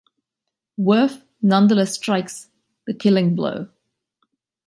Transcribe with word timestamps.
Worf 0.77 1.21
nonetheless 1.43 1.93
strikes 1.93 2.49
the 2.87 2.93
killing 2.95 3.35
blow. 3.35 3.67